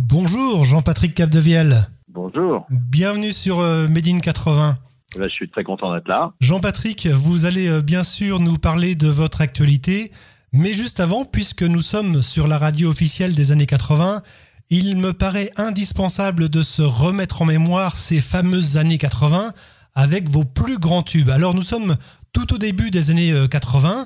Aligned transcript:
Bonjour 0.00 0.62
Jean-Patrick 0.64 1.12
Capdevielle. 1.12 1.88
Bonjour. 2.06 2.64
Bienvenue 2.70 3.32
sur 3.32 3.58
euh, 3.58 3.88
Made 3.88 4.06
in 4.06 4.20
80. 4.20 4.78
Eh 5.16 5.18
ben, 5.18 5.24
je 5.24 5.32
suis 5.32 5.50
très 5.50 5.64
content 5.64 5.92
d'être 5.92 6.06
là. 6.06 6.30
Jean-Patrick, 6.40 7.08
vous 7.08 7.46
allez 7.46 7.66
euh, 7.66 7.82
bien 7.82 8.04
sûr 8.04 8.38
nous 8.38 8.58
parler 8.58 8.94
de 8.94 9.08
votre 9.08 9.40
actualité, 9.40 10.12
mais 10.52 10.72
juste 10.72 11.00
avant, 11.00 11.24
puisque 11.24 11.64
nous 11.64 11.80
sommes 11.80 12.22
sur 12.22 12.46
la 12.46 12.58
radio 12.58 12.88
officielle 12.88 13.34
des 13.34 13.50
années 13.50 13.66
80, 13.66 14.22
il 14.70 14.96
me 14.98 15.12
paraît 15.12 15.50
indispensable 15.56 16.48
de 16.48 16.62
se 16.62 16.82
remettre 16.82 17.42
en 17.42 17.46
mémoire 17.46 17.96
ces 17.96 18.20
fameuses 18.20 18.76
années 18.76 18.98
80 18.98 19.52
avec 19.96 20.28
vos 20.28 20.44
plus 20.44 20.78
grands 20.78 21.02
tubes. 21.02 21.30
Alors 21.30 21.54
nous 21.54 21.62
sommes 21.62 21.96
tout 22.32 22.54
au 22.54 22.58
début 22.58 22.92
des 22.92 23.10
années 23.10 23.34
80 23.50 23.90
euh, 23.90 24.04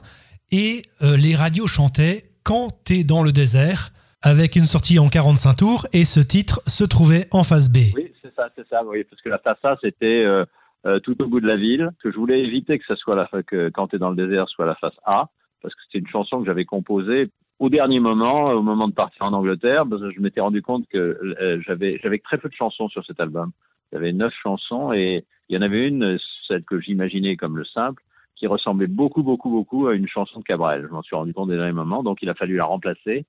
et 0.52 0.82
les 1.02 1.36
radios 1.36 1.66
chantaient 1.66 2.30
Quand 2.44 2.70
t'es 2.82 3.04
dans 3.04 3.22
le 3.22 3.30
désert 3.30 3.91
avec 4.22 4.56
une 4.56 4.66
sortie 4.66 4.98
en 4.98 5.08
45 5.08 5.54
tours 5.54 5.86
et 5.92 6.04
ce 6.04 6.20
titre 6.20 6.60
se 6.66 6.84
trouvait 6.84 7.26
en 7.30 7.42
face 7.42 7.70
B. 7.70 7.94
Oui, 7.96 8.12
c'est 8.22 8.34
ça, 8.34 8.48
c'est 8.56 8.66
ça, 8.68 8.84
oui, 8.84 9.04
parce 9.04 9.20
que 9.22 9.28
la 9.28 9.38
face 9.38 9.64
A 9.64 9.76
c'était 9.82 10.24
euh, 10.24 10.98
tout 11.00 11.20
au 11.22 11.26
bout 11.26 11.40
de 11.40 11.46
la 11.46 11.56
ville, 11.56 11.90
que 12.02 12.10
je 12.10 12.16
voulais 12.16 12.40
éviter 12.40 12.78
que 12.78 12.84
ça 12.86 12.96
soit 12.96 13.14
la 13.14 13.28
que 13.42 13.70
Quand 13.70 13.88
t'es 13.88 13.98
dans 13.98 14.10
le 14.10 14.16
désert 14.16 14.48
soit 14.48 14.66
la 14.66 14.74
face 14.76 14.98
A, 15.04 15.28
parce 15.60 15.74
que 15.74 15.80
c'était 15.86 15.98
une 15.98 16.10
chanson 16.10 16.40
que 16.40 16.46
j'avais 16.46 16.64
composée 16.64 17.30
au 17.58 17.68
dernier 17.68 18.00
moment, 18.00 18.50
au 18.50 18.62
moment 18.62 18.88
de 18.88 18.94
partir 18.94 19.22
en 19.22 19.32
Angleterre, 19.32 19.84
parce 19.88 20.02
que 20.02 20.10
je 20.10 20.20
m'étais 20.20 20.40
rendu 20.40 20.62
compte 20.62 20.84
que 20.88 20.98
euh, 21.40 21.60
j'avais 21.64 22.00
j'avais 22.02 22.18
très 22.18 22.38
peu 22.38 22.48
de 22.48 22.54
chansons 22.54 22.88
sur 22.88 23.04
cet 23.04 23.20
album. 23.20 23.52
Avait 23.94 24.12
neuf 24.12 24.32
chansons 24.42 24.92
et 24.92 25.24
il 25.48 25.54
y 25.54 25.58
en 25.58 25.62
avait 25.62 25.86
une, 25.86 26.18
celle 26.48 26.64
que 26.64 26.80
j'imaginais 26.80 27.36
comme 27.36 27.58
le 27.58 27.64
simple, 27.64 28.02
qui 28.34 28.46
ressemblait 28.46 28.88
beaucoup, 28.88 29.22
beaucoup, 29.22 29.50
beaucoup 29.50 29.86
à 29.86 29.94
une 29.94 30.08
chanson 30.08 30.40
de 30.40 30.44
Cabrel. 30.44 30.86
Je 30.88 30.92
m'en 30.92 31.02
suis 31.02 31.14
rendu 31.14 31.32
compte 31.34 31.50
au 31.50 31.52
dernier 31.52 31.72
moment, 31.72 32.02
donc 32.02 32.22
il 32.22 32.30
a 32.30 32.34
fallu 32.34 32.56
la 32.56 32.64
remplacer. 32.64 33.26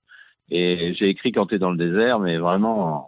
Et 0.49 0.93
j'ai 0.97 1.09
écrit 1.09 1.31
Quand 1.31 1.47
t'es 1.47 1.59
dans 1.59 1.71
le 1.71 1.77
désert, 1.77 2.19
mais 2.19 2.37
vraiment 2.37 3.07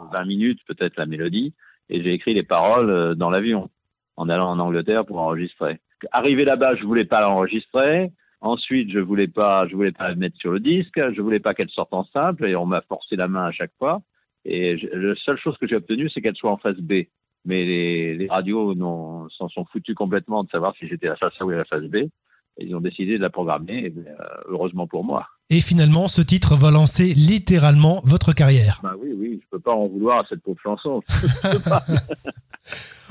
en 0.00 0.06
20 0.06 0.24
minutes 0.24 0.60
peut-être 0.66 0.96
la 0.96 1.06
mélodie, 1.06 1.54
et 1.88 2.02
j'ai 2.02 2.12
écrit 2.12 2.34
les 2.34 2.42
paroles 2.42 2.90
euh, 2.90 3.14
dans 3.14 3.30
l'avion, 3.30 3.68
en 4.16 4.28
allant 4.28 4.50
en 4.50 4.58
Angleterre 4.58 5.04
pour 5.04 5.18
enregistrer. 5.18 5.78
Arrivé 6.12 6.44
là-bas, 6.44 6.76
je 6.76 6.84
voulais 6.84 7.04
pas 7.04 7.20
l'enregistrer. 7.20 8.10
Ensuite, 8.40 8.90
je 8.90 8.98
voulais 8.98 9.28
pas, 9.28 9.66
je 9.68 9.76
voulais 9.76 9.92
pas 9.92 10.08
la 10.08 10.14
mettre 10.14 10.38
sur 10.38 10.52
le 10.52 10.60
disque, 10.60 10.98
je 11.12 11.20
voulais 11.20 11.40
pas 11.40 11.52
qu'elle 11.52 11.68
sorte 11.68 11.92
en 11.92 12.04
simple 12.04 12.46
et 12.46 12.56
on 12.56 12.64
m'a 12.64 12.80
forcé 12.82 13.16
la 13.16 13.28
main 13.28 13.44
à 13.44 13.52
chaque 13.52 13.72
fois. 13.78 14.00
Et 14.46 14.76
la 14.94 15.14
seule 15.16 15.36
chose 15.36 15.58
que 15.58 15.66
j'ai 15.66 15.76
obtenue, 15.76 16.08
c'est 16.08 16.22
qu'elle 16.22 16.36
soit 16.36 16.50
en 16.50 16.56
face 16.56 16.78
B. 16.78 17.04
Mais 17.44 17.64
les, 17.64 18.14
les 18.14 18.28
radios 18.28 18.74
s'en 19.30 19.48
sont 19.48 19.64
foutus 19.66 19.94
complètement 19.94 20.44
de 20.44 20.48
savoir 20.48 20.74
si 20.76 20.88
j'étais 20.88 21.08
à 21.08 21.10
la 21.10 21.16
face 21.16 21.34
A 21.40 21.44
ou 21.44 21.50
à 21.50 21.56
la 21.56 21.64
face 21.64 21.84
B. 21.84 22.08
Ils 22.60 22.74
ont 22.74 22.80
décidé 22.80 23.18
de 23.18 23.22
la 23.22 23.30
programmer, 23.30 23.86
et, 23.86 23.94
euh, 23.96 24.12
heureusement 24.48 24.86
pour 24.86 25.04
moi. 25.04 25.26
Et 25.48 25.60
finalement, 25.60 26.08
ce 26.08 26.22
titre 26.22 26.54
va 26.54 26.70
lancer 26.70 27.14
littéralement 27.14 28.02
votre 28.04 28.32
carrière. 28.32 28.80
Bah 28.82 28.94
oui, 29.02 29.12
oui, 29.16 29.40
je 29.42 29.48
peux 29.50 29.60
pas 29.60 29.72
en 29.72 29.88
vouloir 29.88 30.20
à 30.20 30.24
cette 30.28 30.42
pauvre 30.42 30.60
chanson. 30.62 31.02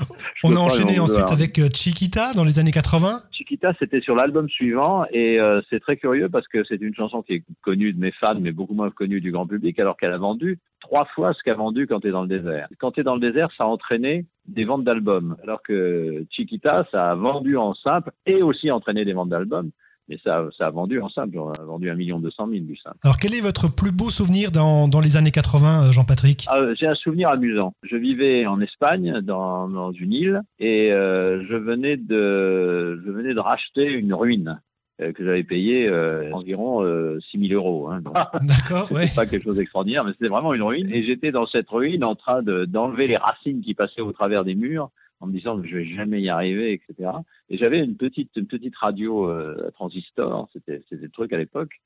On 0.44 0.56
a 0.56 0.58
enchaîné 0.58 0.98
ensuite 0.98 1.30
avec 1.30 1.58
euh, 1.58 1.68
Chiquita 1.72 2.32
dans 2.32 2.44
les 2.44 2.58
années 2.58 2.70
80. 2.70 3.20
Chiquita, 3.60 3.74
c'était 3.78 4.00
sur 4.00 4.14
l'album 4.14 4.48
suivant 4.48 5.04
et 5.10 5.38
euh, 5.38 5.60
c'est 5.68 5.80
très 5.80 5.98
curieux 5.98 6.30
parce 6.30 6.48
que 6.48 6.64
c'est 6.64 6.80
une 6.80 6.94
chanson 6.94 7.22
qui 7.22 7.34
est 7.34 7.44
connue 7.62 7.92
de 7.92 8.00
mes 8.00 8.10
fans 8.12 8.40
mais 8.40 8.52
beaucoup 8.52 8.72
moins 8.72 8.90
connue 8.90 9.20
du 9.20 9.32
grand 9.32 9.46
public 9.46 9.78
alors 9.78 9.98
qu'elle 9.98 10.12
a 10.12 10.18
vendu 10.18 10.58
trois 10.80 11.04
fois 11.04 11.34
ce 11.34 11.42
qu'a 11.42 11.54
vendu 11.54 11.86
quand 11.86 12.00
t'es 12.00 12.10
dans 12.10 12.22
le 12.22 12.28
désert. 12.28 12.68
Quand 12.78 12.92
t'es 12.92 13.02
dans 13.02 13.14
le 13.14 13.20
désert, 13.20 13.50
ça 13.58 13.64
a 13.64 13.66
entraîné 13.66 14.24
des 14.46 14.64
ventes 14.64 14.84
d'albums 14.84 15.36
alors 15.42 15.62
que 15.62 16.24
Chiquita, 16.30 16.86
ça 16.90 17.10
a 17.10 17.14
vendu 17.14 17.58
en 17.58 17.74
simple 17.74 18.12
et 18.24 18.42
aussi 18.42 18.70
entraîné 18.70 19.04
des 19.04 19.12
ventes 19.12 19.28
d'albums. 19.28 19.70
Mais 20.10 20.18
ça, 20.24 20.44
ça 20.58 20.66
a 20.66 20.70
vendu 20.70 21.00
en 21.00 21.08
simple, 21.08 21.38
on 21.38 21.52
a 21.52 21.64
vendu 21.64 21.88
un 21.88 21.94
million 21.94 22.18
deux 22.18 22.32
cent 22.32 22.46
mille 22.46 22.66
du 22.66 22.76
simple. 22.76 22.96
Alors 23.04 23.16
quel 23.16 23.32
est 23.32 23.40
votre 23.40 23.74
plus 23.74 23.92
beau 23.92 24.10
souvenir 24.10 24.50
dans, 24.50 24.88
dans 24.88 25.00
les 25.00 25.16
années 25.16 25.30
80, 25.30 25.88
euh, 25.88 25.92
Jean-Patrick 25.92 26.46
ah, 26.50 26.58
J'ai 26.78 26.88
un 26.88 26.96
souvenir 26.96 27.28
amusant. 27.28 27.72
Je 27.84 27.96
vivais 27.96 28.44
en 28.44 28.60
Espagne, 28.60 29.20
dans, 29.22 29.68
dans 29.68 29.92
une 29.92 30.12
île, 30.12 30.42
et 30.58 30.92
euh, 30.92 31.44
je 31.48 31.54
venais 31.54 31.96
de, 31.96 33.00
je 33.06 33.10
venais 33.10 33.34
de 33.34 33.40
racheter 33.40 33.86
une 33.86 34.12
ruine 34.12 34.60
euh, 35.00 35.12
que 35.12 35.24
j'avais 35.24 35.44
payé 35.44 35.88
euh, 35.88 36.30
environ 36.32 36.84
euh, 36.84 37.18
6 37.30 37.48
000 37.48 37.54
euros. 37.54 37.88
Hein, 37.88 38.02
D'accord, 38.42 38.90
ouais. 38.92 39.06
pas 39.14 39.24
quelque 39.24 39.44
chose 39.44 39.56
d'extraordinaire, 39.56 40.04
mais 40.04 40.12
c'était 40.12 40.28
vraiment 40.28 40.52
une 40.52 40.62
ruine. 40.62 40.90
Et 40.92 41.04
j'étais 41.04 41.30
dans 41.30 41.46
cette 41.46 41.70
ruine 41.70 42.04
en 42.04 42.14
train 42.14 42.42
d'enlever 42.42 43.06
les 43.06 43.16
racines 43.16 43.62
qui 43.62 43.72
passaient 43.72 44.02
au 44.02 44.12
travers 44.12 44.44
des 44.44 44.54
murs 44.54 44.90
en 45.20 45.26
me 45.26 45.32
disant 45.32 45.60
que 45.60 45.66
je 45.66 45.76
vais 45.76 45.84
jamais 45.84 46.20
y 46.20 46.28
arriver, 46.28 46.72
etc. 46.72 47.10
Et 47.48 47.58
j'avais 47.58 47.78
une 47.78 47.96
petite, 47.96 48.30
une 48.36 48.46
petite 48.46 48.76
radio 48.76 49.28
euh, 49.28 49.70
transistor, 49.74 50.48
c'était, 50.52 50.82
c'était 50.88 51.04
le 51.04 51.10
truc 51.10 51.32
à 51.32 51.38
l'époque. 51.38 51.80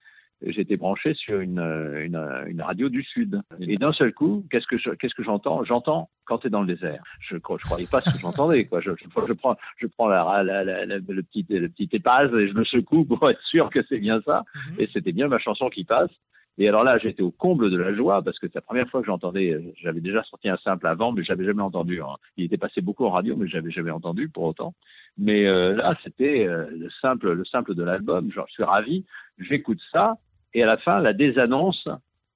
J'étais 0.47 0.77
branché 0.77 1.15
sur 1.15 1.41
une, 1.41 1.61
une, 1.61 2.17
une, 2.49 2.61
radio 2.61 2.89
du 2.89 3.03
sud. 3.03 3.41
Et 3.61 3.77
d'un 3.77 3.93
seul 3.93 4.13
coup, 4.13 4.45
qu'est-ce 4.51 4.67
que 4.67 4.77
je, 4.77 4.91
qu'est-ce 4.91 5.15
que 5.15 5.23
j'entends? 5.23 5.65
J'entends 5.65 6.11
quand 6.27 6.39
tu 6.39 6.49
es 6.49 6.51
dans 6.51 6.61
le 6.61 6.67
désert. 6.67 7.03
Je, 7.21 7.37
je 7.37 7.39
croyais 7.39 7.87
pas 7.87 8.01
ce 8.03 8.13
que 8.13 8.19
j'entendais. 8.19 8.67
Quoi. 8.67 8.81
Je, 8.81 8.91
je, 8.91 9.05
je, 9.27 9.33
prends, 9.33 9.57
je 9.79 9.87
prends 9.87 10.09
la, 10.09 10.43
la, 10.43 10.65
la, 10.65 10.85
le 10.87 11.23
petit, 11.23 11.47
le 11.49 11.69
petit 11.69 11.89
et 11.93 11.99
je 11.99 12.53
me 12.53 12.65
secoue 12.65 13.05
pour 13.05 13.31
être 13.31 13.41
sûr 13.43 13.71
que 13.71 13.81
c'est 13.89 14.01
bien 14.01 14.21
ça. 14.23 14.45
Mm-hmm. 14.55 14.83
Et 14.83 14.91
c'était 14.93 15.13
bien 15.13 15.29
ma 15.29 15.39
chanson 15.39 15.71
qui 15.71 15.85
passe. 15.85 16.11
Et 16.57 16.69
alors 16.69 16.85
là, 16.85 16.99
j'étais 16.99 17.23
au 17.23 17.33
comble 17.33 17.71
de 17.71 17.77
la 17.77 17.95
joie 17.95 18.23
parce 18.23 18.39
que 18.39 18.47
c'est 18.47 18.57
la 18.57 18.61
première 18.61 18.89
fois 18.89 19.01
que 19.01 19.07
j'entendais. 19.07 19.59
J'avais 19.83 20.01
déjà 20.01 20.23
sorti 20.25 20.49
un 20.49 20.57
simple 20.59 20.87
avant, 20.87 21.13
mais 21.13 21.25
j'avais 21.25 21.45
jamais 21.45 21.63
entendu. 21.63 22.01
Hein. 22.01 22.17
Il 22.37 22.45
était 22.45 22.59
passé 22.59 22.81
beaucoup 22.81 23.05
en 23.05 23.11
radio, 23.11 23.35
mais 23.37 23.49
j'avais 23.49 23.73
jamais 23.73 23.91
entendu 23.91 24.29
pour 24.29 24.45
autant. 24.45 24.75
Mais 25.19 25.47
euh, 25.47 25.75
là, 25.75 25.97
c'était 26.05 26.47
euh, 26.47 26.67
le 26.71 26.89
simple, 27.01 27.33
le 27.33 27.45
simple 27.45 27.75
de 27.75 27.83
l'album. 27.83 28.31
Genre, 28.31 28.47
je 28.49 28.53
suis 28.53 28.63
ravi. 28.63 29.05
J'écoute 29.39 29.81
ça, 29.91 30.15
et 30.53 30.63
à 30.63 30.67
la 30.67 30.77
fin, 30.77 31.01
la 31.01 31.13
désannonce. 31.13 31.89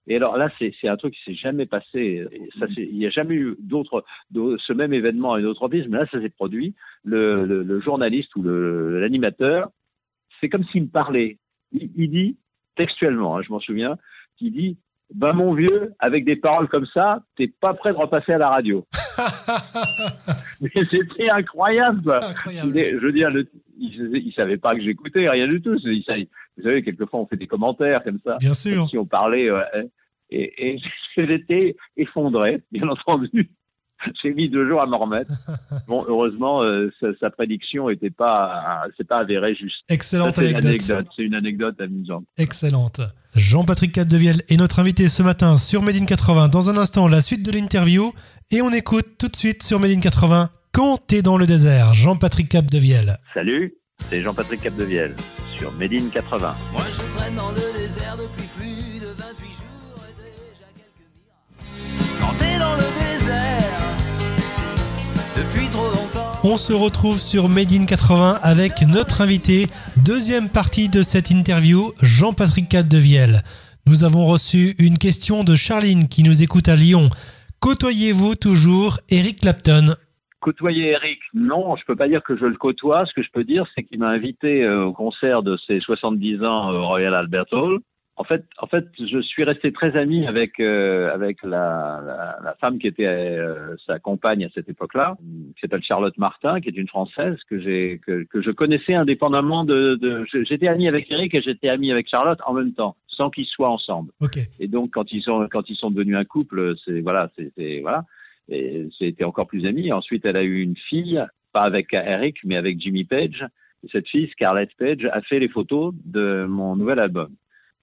Et 0.08 0.16
alors 0.16 0.36
là, 0.36 0.50
c'est 0.58 0.88
un 0.88 0.96
truc 0.96 1.14
qui 1.14 1.22
s'est 1.24 1.38
jamais 1.38 1.66
passé. 1.66 2.26
Ça, 2.58 2.66
il 2.76 2.96
n'y 2.96 3.06
a 3.06 3.10
jamais 3.10 3.34
eu 3.34 3.56
d'autres, 3.60 4.04
ce 4.32 4.72
même 4.72 4.94
événement 4.94 5.34
à 5.34 5.40
une 5.40 5.46
autre 5.46 5.62
reprise, 5.62 5.86
mais 5.86 5.98
là, 5.98 6.06
ça 6.10 6.20
s'est 6.20 6.30
produit. 6.30 6.74
Le, 7.04 7.44
le, 7.44 7.62
le, 7.62 7.80
journaliste 7.80 8.34
ou 8.34 8.42
l'animateur, 8.42 9.68
c'est 10.40 10.48
comme 10.48 10.64
s'il 10.64 10.84
me 10.84 10.88
parlait. 10.88 11.36
Il, 11.72 11.90
il 11.94 12.10
dit 12.10 12.38
textuellement, 12.78 13.36
hein, 13.36 13.42
je 13.46 13.52
m'en 13.52 13.60
souviens, 13.60 13.98
qui 14.38 14.50
dit 14.50 14.78
ben 15.14 15.32
mon 15.32 15.54
vieux, 15.54 15.92
avec 15.98 16.24
des 16.24 16.36
paroles 16.36 16.68
comme 16.68 16.86
ça, 16.92 17.22
t'es 17.36 17.48
pas 17.60 17.74
prêt 17.74 17.92
de 17.92 17.96
repasser 17.96 18.32
à 18.32 18.38
la 18.38 18.50
radio. 18.50 18.86
Mais 20.60 20.70
c'était 20.90 21.30
incroyable. 21.30 22.12
incroyable. 22.12 22.72
Je 22.74 22.98
veux 22.98 23.12
dire, 23.12 23.30
le, 23.30 23.48
il, 23.78 24.10
il, 24.14 24.32
savait 24.34 24.58
pas 24.58 24.74
que 24.74 24.82
j'écoutais, 24.82 25.28
rien 25.28 25.48
du 25.48 25.62
tout. 25.62 25.76
Il, 25.84 26.04
vous 26.56 26.62
savez, 26.62 26.82
quelquefois 26.82 27.20
on 27.20 27.26
fait 27.26 27.36
des 27.36 27.46
commentaires 27.46 28.02
comme 28.04 28.18
ça. 28.24 28.36
Bien 28.38 28.54
sûr. 28.54 28.86
Si 28.88 28.98
on 28.98 29.06
parlait, 29.06 29.50
ouais, 29.50 29.88
et, 30.30 30.74
et 30.74 30.80
j'étais 31.16 31.76
effondré, 31.96 32.62
bien 32.70 32.88
entendu. 32.88 33.50
J'ai 34.22 34.32
mis 34.32 34.48
deux 34.48 34.68
jours 34.68 34.80
à 34.80 34.86
m'en 34.86 34.98
remettre. 34.98 35.32
Bon, 35.86 36.04
heureusement, 36.06 36.62
euh, 36.62 36.92
sa, 37.00 37.06
sa, 37.18 37.30
prédiction 37.30 37.88
était 37.88 38.10
pas, 38.10 38.82
c'est 38.96 39.06
pas 39.06 39.18
avéré 39.18 39.54
juste. 39.54 39.76
Excellente 39.88 40.34
Ça, 40.36 40.42
anecdote. 40.42 40.64
anecdote. 40.66 41.06
C'est 41.16 41.22
une 41.22 41.34
anecdote 41.34 41.80
amusante. 41.80 42.24
Excellente. 42.36 43.00
Jean-Patrick 43.34 43.92
Capdevielle 43.92 44.42
est 44.48 44.56
notre 44.56 44.80
invité 44.80 45.08
ce 45.08 45.22
matin 45.22 45.56
sur 45.56 45.82
Made 45.82 45.96
in 45.96 46.04
80. 46.04 46.48
Dans 46.48 46.68
un 46.68 46.76
instant, 46.76 47.08
la 47.08 47.22
suite 47.22 47.42
de 47.44 47.52
l'interview. 47.52 48.12
Et 48.50 48.60
on 48.60 48.70
écoute 48.70 49.06
tout 49.18 49.28
de 49.28 49.36
suite 49.36 49.62
sur 49.62 49.80
Made 49.80 49.92
in 49.92 50.00
80 50.00 50.48
Quand 50.72 50.98
t'es 51.06 51.22
dans 51.22 51.38
le 51.38 51.46
désert. 51.46 51.94
Jean-Patrick 51.94 52.48
Capdevielle. 52.50 53.18
Salut, 53.32 53.74
c'est 54.10 54.20
Jean-Patrick 54.20 54.60
Capdevielle 54.60 55.14
sur 55.56 55.72
Made 55.72 55.92
in 55.94 56.08
80. 56.12 56.54
Moi 56.72 56.82
je 56.90 57.16
traîne 57.16 57.34
dans 57.34 57.50
le 57.50 57.78
désert 57.78 58.16
depuis 58.16 58.46
plus 58.56 58.77
On 66.50 66.56
se 66.56 66.72
retrouve 66.72 67.18
sur 67.18 67.50
Made 67.50 67.76
in 67.76 67.84
80 67.84 68.40
avec 68.42 68.80
notre 68.88 69.20
invité. 69.20 69.66
Deuxième 70.00 70.48
partie 70.48 70.88
de 70.88 71.02
cette 71.02 71.30
interview, 71.30 71.92
Jean-Patrick 72.00 72.70
Capdevielle. 72.70 73.44
Nous 73.86 74.02
avons 74.02 74.24
reçu 74.24 74.72
une 74.78 74.96
question 74.96 75.44
de 75.44 75.54
Charline 75.54 76.08
qui 76.08 76.22
nous 76.22 76.42
écoute 76.42 76.68
à 76.68 76.74
Lyon. 76.74 77.10
Côtoyez-vous 77.60 78.34
toujours 78.34 78.96
Eric 79.10 79.40
Clapton? 79.40 79.92
Côtoyer 80.40 80.92
Eric, 80.92 81.18
non, 81.34 81.76
je 81.76 81.84
peux 81.84 81.96
pas 81.96 82.08
dire 82.08 82.22
que 82.22 82.34
je 82.38 82.46
le 82.46 82.56
côtoie. 82.56 83.04
Ce 83.04 83.12
que 83.12 83.22
je 83.22 83.30
peux 83.30 83.44
dire, 83.44 83.66
c'est 83.74 83.84
qu'il 83.84 83.98
m'a 83.98 84.08
invité 84.08 84.64
euh, 84.64 84.86
au 84.86 84.94
concert 84.94 85.42
de 85.42 85.58
ses 85.66 85.80
70 85.80 86.42
ans 86.44 86.70
au 86.70 86.86
Royal 86.86 87.14
Albert 87.14 87.52
Hall. 87.52 87.80
En 88.18 88.24
fait, 88.24 88.44
en 88.58 88.66
fait, 88.66 88.86
je 88.98 89.20
suis 89.20 89.44
resté 89.44 89.72
très 89.72 89.96
ami 89.96 90.26
avec 90.26 90.58
euh, 90.58 91.14
avec 91.14 91.40
la, 91.44 92.02
la, 92.04 92.38
la, 92.42 92.54
femme 92.60 92.80
qui 92.80 92.88
était 92.88 93.06
euh, 93.06 93.76
sa 93.86 94.00
compagne 94.00 94.44
à 94.44 94.48
cette 94.52 94.68
époque-là, 94.68 95.16
qui 95.54 95.60
s'appelle 95.60 95.84
Charlotte 95.84 96.18
Martin, 96.18 96.60
qui 96.60 96.68
est 96.68 96.76
une 96.76 96.88
française 96.88 97.36
que 97.48 97.60
j'ai 97.60 98.00
que, 98.04 98.24
que 98.24 98.42
je 98.42 98.50
connaissais 98.50 98.94
indépendamment 98.94 99.64
de. 99.64 99.94
de 100.02 100.26
j'étais 100.32 100.66
ami 100.66 100.88
avec 100.88 101.08
Eric 101.12 101.32
et 101.32 101.42
j'étais 101.42 101.68
ami 101.68 101.92
avec 101.92 102.08
Charlotte 102.08 102.40
en 102.44 102.54
même 102.54 102.72
temps, 102.72 102.96
sans 103.06 103.30
qu'ils 103.30 103.46
soient 103.46 103.70
ensemble. 103.70 104.10
Okay. 104.20 104.48
Et 104.58 104.66
donc 104.66 104.90
quand 104.94 105.12
ils 105.12 105.22
sont 105.22 105.46
quand 105.48 105.70
ils 105.70 105.76
sont 105.76 105.92
devenus 105.92 106.16
un 106.16 106.24
couple, 106.24 106.74
c'est 106.84 107.00
voilà, 107.00 107.30
c'était 107.36 107.78
voilà, 107.82 108.04
et 108.48 108.88
c'était 108.98 109.24
encore 109.24 109.46
plus 109.46 109.64
amis. 109.64 109.92
Ensuite, 109.92 110.24
elle 110.24 110.36
a 110.36 110.42
eu 110.42 110.60
une 110.60 110.76
fille, 110.76 111.24
pas 111.52 111.62
avec 111.62 111.92
Eric, 111.92 112.38
mais 112.44 112.56
avec 112.56 112.80
Jimmy 112.80 113.04
Page. 113.04 113.46
Et 113.84 113.88
cette 113.92 114.08
fille, 114.08 114.28
Scarlett 114.32 114.70
Page, 114.76 115.08
a 115.12 115.20
fait 115.22 115.38
les 115.38 115.48
photos 115.48 115.94
de 116.04 116.46
mon 116.48 116.74
nouvel 116.74 116.98
album. 116.98 117.28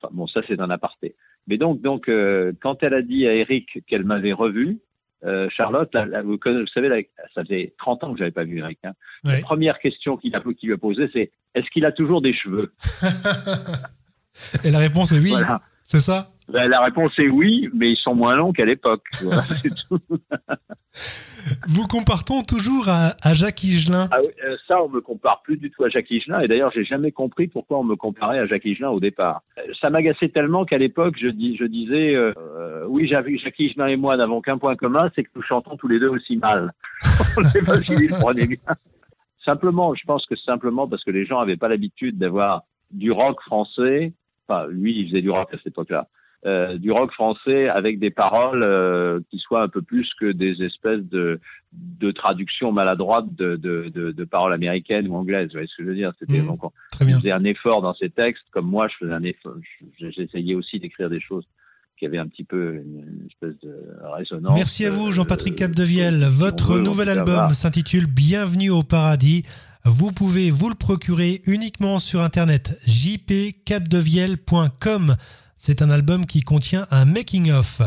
Enfin, 0.05 0.13
bon, 0.13 0.27
ça 0.27 0.41
c'est 0.47 0.59
un 0.59 0.69
aparté. 0.69 1.15
Mais 1.47 1.57
donc, 1.57 1.81
donc 1.81 2.09
euh, 2.09 2.53
quand 2.61 2.83
elle 2.83 2.93
a 2.93 3.01
dit 3.01 3.27
à 3.27 3.33
Eric 3.33 3.83
qu'elle 3.87 4.03
m'avait 4.03 4.33
revu, 4.33 4.79
euh, 5.23 5.47
Charlotte, 5.55 5.91
vous, 6.23 6.37
savez, 6.73 7.09
ça 7.33 7.43
faisait 7.43 7.73
30 7.79 8.03
ans 8.03 8.13
que 8.13 8.19
j'avais 8.19 8.31
pas 8.31 8.43
vu 8.43 8.59
Eric. 8.59 8.79
Hein. 8.83 8.93
La 9.23 9.39
première 9.39 9.79
question 9.79 10.17
qu'il 10.17 10.35
a, 10.35 10.41
qu'il 10.41 10.69
lui 10.69 10.73
a 10.73 10.77
posée, 10.77 11.09
c'est 11.13 11.31
est-ce 11.55 11.67
qu'il 11.71 11.85
a 11.85 11.91
toujours 11.91 12.21
des 12.21 12.33
cheveux? 12.33 12.73
Et 14.63 14.71
la 14.71 14.79
réponse 14.79 15.13
est 15.13 15.19
oui, 15.19 15.29
Voilà. 15.29 15.61
c'est 15.83 16.01
ça? 16.01 16.27
Ben, 16.49 16.67
la 16.67 16.83
réponse 16.83 17.13
est 17.17 17.29
oui, 17.29 17.69
mais 17.73 17.91
ils 17.91 17.97
sont 17.97 18.13
moins 18.13 18.35
longs 18.35 18.51
qu'à 18.51 18.65
l'époque. 18.65 19.03
Voilà, 19.21 19.41
c'est 19.61 19.73
tout. 19.87 19.99
Vous 21.67 21.87
compartons 21.87 22.41
toujours 22.41 22.89
à, 22.89 23.11
à 23.21 23.33
Jacques 23.33 23.63
Higelin. 23.63 24.07
Ah 24.11 24.19
oui, 24.21 24.31
euh, 24.43 24.55
ça, 24.67 24.81
on 24.83 24.89
me 24.89 25.01
compare 25.01 25.41
plus 25.43 25.57
du 25.57 25.69
tout 25.69 25.83
à 25.83 25.89
Jacques 25.89 26.09
Higelin. 26.09 26.39
Et 26.41 26.47
d'ailleurs, 26.47 26.71
j'ai 26.73 26.83
jamais 26.83 27.11
compris 27.11 27.47
pourquoi 27.47 27.79
on 27.79 27.83
me 27.83 27.95
comparait 27.95 28.39
à 28.39 28.45
Jacques 28.47 28.65
Higelin 28.65 28.89
au 28.89 28.99
départ. 28.99 29.41
Euh, 29.57 29.61
Ça 29.79 29.89
m'agaçait 29.89 30.29
tellement 30.29 30.65
qu'à 30.65 30.77
l'époque, 30.77 31.15
je, 31.19 31.27
dis, 31.27 31.55
je 31.57 31.65
disais, 31.65 32.15
euh, 32.15 32.33
euh, 32.37 32.85
oui, 32.87 33.07
Jacques 33.07 33.59
Higelin 33.59 33.87
et 33.87 33.95
moi 33.95 34.17
n'avons 34.17 34.41
qu'un 34.41 34.57
point 34.57 34.75
commun, 34.75 35.11
c'est 35.15 35.23
que 35.23 35.29
nous 35.35 35.43
chantons 35.43 35.77
tous 35.77 35.87
les 35.87 35.99
deux 35.99 36.09
aussi 36.09 36.37
mal. 36.37 36.73
pas 37.65 37.77
prenait 38.19 38.47
bien. 38.47 38.75
Simplement, 39.43 39.93
je 39.93 40.03
pense 40.05 40.25
que 40.25 40.35
simplement 40.35 40.87
parce 40.87 41.03
que 41.03 41.11
les 41.11 41.25
gens 41.25 41.39
n'avaient 41.39 41.57
pas 41.57 41.67
l'habitude 41.67 42.17
d'avoir 42.17 42.63
du 42.91 43.11
rock 43.11 43.39
français. 43.41 44.13
Enfin, 44.47 44.67
lui, 44.69 44.99
il 44.99 45.09
faisait 45.09 45.21
du 45.21 45.29
rock 45.29 45.53
à 45.53 45.57
cette 45.57 45.67
époque-là. 45.67 46.07
Euh, 46.45 46.77
du 46.77 46.91
rock 46.91 47.11
français 47.11 47.67
avec 47.69 47.97
des 47.97 48.11
paroles 48.11 48.61
euh, 48.61 49.19
qui 49.31 49.39
soient 49.39 49.63
un 49.63 49.67
peu 49.67 49.81
plus 49.81 50.07
que 50.19 50.31
des 50.31 50.61
espèces 50.61 51.01
de, 51.01 51.39
de 51.73 52.11
traductions 52.11 52.71
maladroites 52.71 53.33
de, 53.33 53.55
de, 53.55 53.89
de, 53.91 54.11
de 54.11 54.23
paroles 54.25 54.53
américaines 54.53 55.07
ou 55.07 55.15
anglaises. 55.15 55.47
Vous 55.47 55.53
voyez 55.53 55.67
ce 55.67 55.75
que 55.77 55.83
je 55.83 55.87
veux 55.89 55.95
dire? 55.95 56.13
C'était 56.19 56.41
donc 56.41 56.63
on 56.63 56.71
Très 56.91 57.03
bien. 57.05 57.17
faisait 57.17 57.33
un 57.35 57.43
effort 57.45 57.81
dans 57.81 57.95
ses 57.95 58.11
textes, 58.11 58.43
comme 58.51 58.67
moi, 58.67 58.87
je 58.89 58.93
faisais 58.99 59.13
un 59.13 59.23
effort. 59.23 59.55
je- 59.99 60.09
J'essayais 60.11 60.53
aussi 60.53 60.79
d'écrire 60.79 61.09
des 61.09 61.19
choses 61.19 61.45
qui 61.97 62.05
avaient 62.05 62.19
un 62.19 62.27
petit 62.27 62.43
peu 62.43 62.75
une, 62.75 63.25
espèce 63.27 63.59
de 63.63 63.73
résonance. 64.15 64.55
Merci 64.55 64.85
à 64.85 64.91
vous, 64.91 65.07
euh, 65.07 65.11
Jean-Patrick 65.11 65.53
euh, 65.55 65.65
Capdevielle. 65.65 66.25
Votre 66.29 66.77
nouvel 66.77 67.09
album 67.09 67.33
voilà. 67.33 67.49
s'intitule 67.53 68.05
Bienvenue 68.05 68.69
au 68.69 68.83
paradis. 68.83 69.43
Vous 69.87 70.11
pouvez 70.11 70.49
vous 70.49 70.69
le 70.69 70.75
procurer 70.75 71.43
uniquement 71.45 71.99
sur 71.99 72.21
internet 72.21 72.79
jpcapdevielle.com. 72.87 75.15
C'est 75.57 75.83
un 75.83 75.91
album 75.91 76.25
qui 76.25 76.41
contient 76.41 76.87
un 76.89 77.05
making-of. 77.05 77.83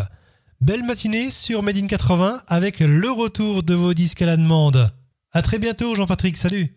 Belle 0.60 0.84
matinée 0.84 1.30
sur 1.30 1.64
Made 1.64 1.76
in 1.76 1.88
80 1.88 2.42
avec 2.46 2.78
le 2.78 3.10
retour 3.10 3.64
de 3.64 3.74
vos 3.74 3.94
disques 3.94 4.22
à 4.22 4.26
la 4.26 4.36
demande. 4.36 4.92
À 5.32 5.42
très 5.42 5.58
bientôt, 5.58 5.96
Jean-Patrick. 5.96 6.36
Salut. 6.36 6.68